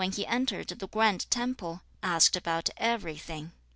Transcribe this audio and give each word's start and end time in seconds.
He 0.01 0.23
has 0.23 0.33
entered 0.33 0.69
the 0.69 0.87
grand 0.87 1.29
temple 1.29 1.83
and 2.01 2.11
asks 2.13 2.35
about 2.35 2.71
everything.' 2.77 3.51